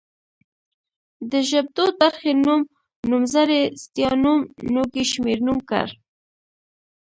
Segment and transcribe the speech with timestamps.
[1.31, 2.61] د ژبدود برخې نوم،
[3.09, 4.39] نومځری ستيانوم،
[4.73, 5.87] نوږی شمېرنوم کړ